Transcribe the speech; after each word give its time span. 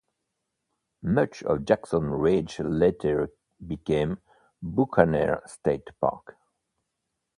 Much 1.03 1.43
of 1.43 1.63
Jackson 1.63 2.05
Ridge 2.09 2.59
later 2.61 3.29
became 3.67 4.17
Buccaneer 4.59 5.43
State 5.45 5.89
Park. 5.99 6.37